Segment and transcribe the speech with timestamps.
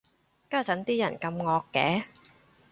[0.49, 2.05] 家陣啲人咁惡嘅